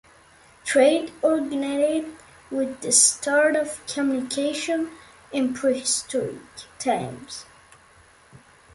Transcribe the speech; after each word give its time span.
Trade 0.65 1.13
originated 1.23 2.15
with 2.49 2.81
the 2.81 2.91
start 2.91 3.55
of 3.55 3.85
communication 3.85 4.89
in 5.31 5.53
prehistoric 5.53 6.37
times. 6.79 7.45